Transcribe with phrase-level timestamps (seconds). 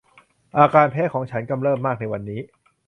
[0.57, 2.41] อาการแพ้ของฉันกำเริบมากในวันนี้